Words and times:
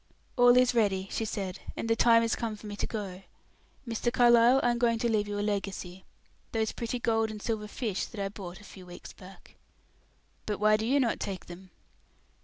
"All 0.35 0.57
is 0.57 0.73
ready," 0.73 1.07
she 1.11 1.25
said, 1.25 1.59
"and 1.77 1.87
the 1.87 1.95
time 1.95 2.23
is 2.23 2.35
come 2.35 2.55
for 2.55 2.65
me 2.65 2.75
to 2.75 2.87
go. 2.87 3.21
Mr. 3.87 4.11
Carlyle 4.11 4.59
I 4.63 4.71
am 4.71 4.79
going 4.79 4.97
to 4.97 5.07
leave 5.11 5.27
you 5.27 5.37
a 5.37 5.41
legacy 5.45 6.05
those 6.53 6.71
pretty 6.71 6.97
gold 6.97 7.29
and 7.29 7.39
silver 7.39 7.67
fish 7.67 8.05
that 8.07 8.19
I 8.19 8.29
bought 8.29 8.59
a 8.59 8.63
few 8.63 8.87
weeks 8.87 9.13
back." 9.13 9.57
"But 10.47 10.59
why 10.59 10.75
do 10.75 10.87
you 10.87 10.99
not 10.99 11.19
take 11.19 11.45
them?" 11.45 11.69